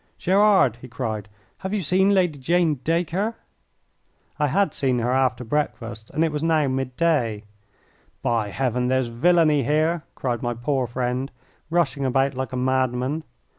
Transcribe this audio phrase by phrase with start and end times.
[0.17, 1.29] "Gerard," he cried,
[1.59, 3.35] "have you seen Lady Jane Dacre?"
[4.39, 7.43] I had seen her after breakfast and it was now mid day.
[8.23, 11.29] "By Heaven, there's villainy here!" cried my poor friend,
[11.69, 13.23] rushing about like a madman.